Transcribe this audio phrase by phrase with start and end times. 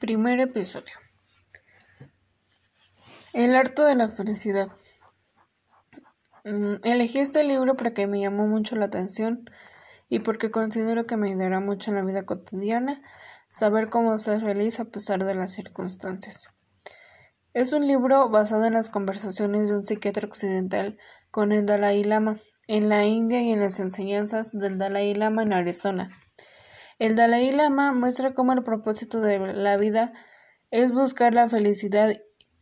[0.00, 0.94] Primer episodio.
[3.32, 4.68] El harto de la felicidad.
[6.44, 9.50] Mm, elegí este libro porque me llamó mucho la atención
[10.08, 13.02] y porque considero que me ayudará mucho en la vida cotidiana
[13.48, 16.46] saber cómo ser feliz a pesar de las circunstancias.
[17.52, 20.96] Es un libro basado en las conversaciones de un psiquiatra occidental
[21.32, 22.36] con el Dalai Lama
[22.68, 26.27] en la India y en las enseñanzas del Dalai Lama en Arizona.
[26.98, 30.12] El Dalai Lama muestra cómo el propósito de la vida
[30.72, 32.12] es buscar la felicidad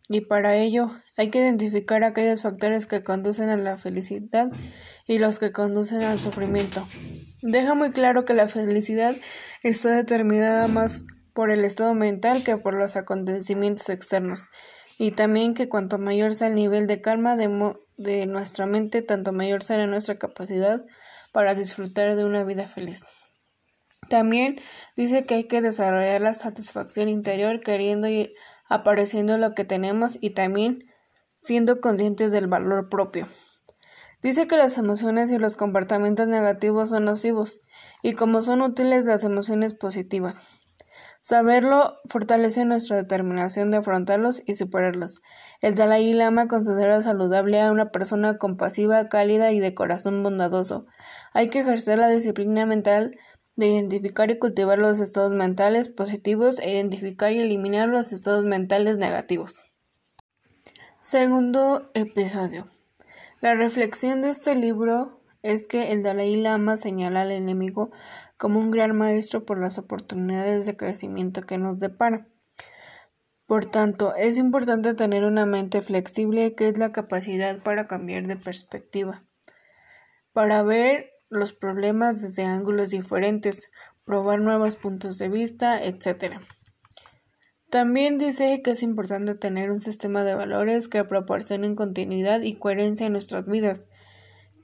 [0.08, 4.50] y para ello hay que identificar aquellos factores que conducen a la felicidad
[5.06, 6.86] y los que conducen al sufrimiento.
[7.40, 9.16] Deja muy claro que la felicidad
[9.62, 14.48] está determinada más por el estado mental que por los acontecimientos externos
[14.98, 19.32] y también que cuanto mayor sea el nivel de calma de, de nuestra mente, tanto
[19.32, 20.84] mayor será nuestra capacidad
[21.32, 23.02] para disfrutar de una vida feliz.
[24.08, 24.60] También
[24.96, 28.34] dice que hay que desarrollar la satisfacción interior queriendo y
[28.68, 30.78] apareciendo lo que tenemos y también
[31.36, 33.26] siendo conscientes del valor propio.
[34.22, 37.60] Dice que las emociones y los comportamientos negativos son nocivos
[38.02, 40.38] y como son útiles las emociones positivas.
[41.20, 45.22] Saberlo fortalece nuestra determinación de afrontarlos y superarlos.
[45.60, 50.86] El Dalai Lama considera saludable a una persona compasiva, cálida y de corazón bondadoso.
[51.32, 53.16] Hay que ejercer la disciplina mental
[53.56, 58.98] de identificar y cultivar los estados mentales positivos e identificar y eliminar los estados mentales
[58.98, 59.56] negativos.
[61.00, 62.66] Segundo episodio.
[63.40, 67.90] La reflexión de este libro es que el Dalai Lama señala al enemigo
[68.36, 72.26] como un gran maestro por las oportunidades de crecimiento que nos depara.
[73.46, 78.36] Por tanto, es importante tener una mente flexible que es la capacidad para cambiar de
[78.36, 79.22] perspectiva,
[80.32, 83.70] para ver los problemas desde ángulos diferentes,
[84.04, 86.40] probar nuevos puntos de vista, etc.
[87.70, 93.06] También dice que es importante tener un sistema de valores que proporcionen continuidad y coherencia
[93.06, 93.84] en nuestras vidas,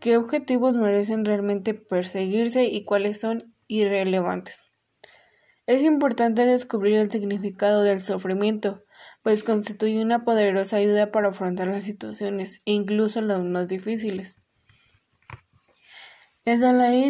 [0.01, 4.61] qué objetivos merecen realmente perseguirse y cuáles son irrelevantes.
[5.67, 8.83] Es importante descubrir el significado del sufrimiento,
[9.23, 14.42] pues constituye una poderosa ayuda para afrontar las situaciones, incluso las más difíciles.
[16.45, 17.09] El Dalai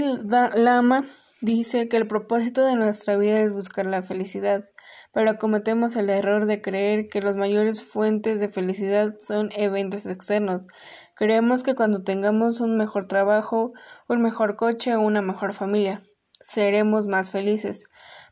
[0.57, 1.07] Lama
[1.41, 4.63] dice que el propósito de nuestra vida es buscar la felicidad,
[5.15, 10.67] pero cometemos el error de creer que las mayores fuentes de felicidad son eventos externos.
[11.17, 13.73] Creemos que cuando tengamos un mejor trabajo,
[14.07, 16.03] un mejor coche o una mejor familia,
[16.43, 17.87] seremos más felices.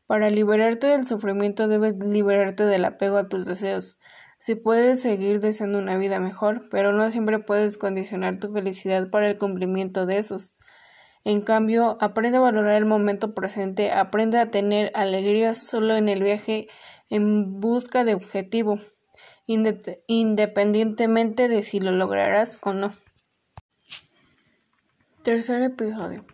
[0.07, 3.97] Para liberarte del sufrimiento debes liberarte del apego a tus deseos.
[4.39, 9.31] Si puedes seguir deseando una vida mejor, pero no siempre puedes condicionar tu felicidad para
[9.31, 10.57] el cumplimiento de esos.
[11.25, 16.23] En cambio, aprende a valorar el momento presente, aprende a tener alegría solo en el
[16.23, 16.69] viaje
[17.11, 18.81] en busca de objetivo,
[19.47, 22.91] independientemente de si lo lograrás o no.
[25.23, 26.25] Tercer episodio.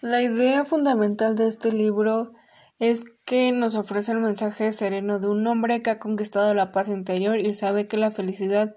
[0.00, 2.30] La idea fundamental de este libro
[2.78, 6.86] es que nos ofrece el mensaje sereno de un hombre que ha conquistado la paz
[6.86, 8.76] interior y sabe que la felicidad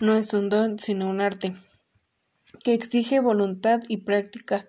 [0.00, 1.52] no es un don, sino un arte
[2.64, 4.68] que exige voluntad y práctica,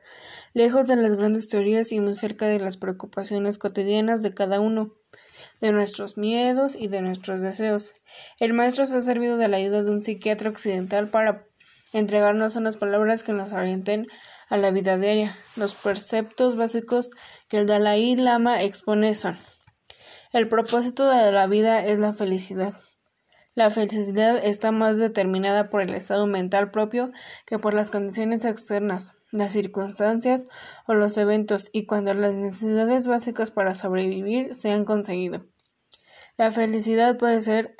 [0.54, 4.96] lejos de las grandes teorías y muy cerca de las preocupaciones cotidianas de cada uno,
[5.62, 7.94] de nuestros miedos y de nuestros deseos.
[8.40, 11.46] El maestro se ha servido de la ayuda de un psiquiatra occidental para
[11.94, 14.08] entregarnos unas palabras que nos orienten
[14.50, 15.36] a la vida diaria.
[15.56, 17.12] Los preceptos básicos
[17.48, 19.38] que el Dalai Lama expone son
[20.34, 22.74] el propósito de la vida es la felicidad.
[23.56, 27.12] La felicidad está más determinada por el estado mental propio
[27.46, 30.46] que por las condiciones externas, las circunstancias
[30.88, 35.46] o los eventos y cuando las necesidades básicas para sobrevivir se han conseguido.
[36.36, 37.75] La felicidad puede ser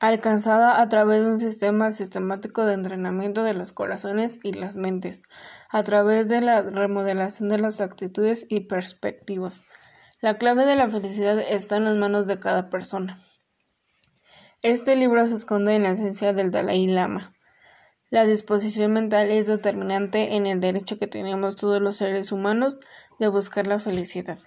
[0.00, 5.22] alcanzada a través de un sistema sistemático de entrenamiento de los corazones y las mentes,
[5.70, 9.62] a través de la remodelación de las actitudes y perspectivas.
[10.20, 13.18] La clave de la felicidad está en las manos de cada persona.
[14.62, 17.32] Este libro se esconde en la esencia del Dalai Lama.
[18.10, 22.78] La disposición mental es determinante en el derecho que tenemos todos los seres humanos
[23.18, 24.38] de buscar la felicidad.